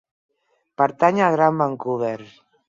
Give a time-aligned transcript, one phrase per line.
[0.81, 2.17] Pertany al Gran Vancouver.